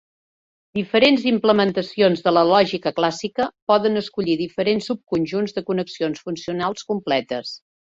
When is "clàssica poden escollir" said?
3.01-4.41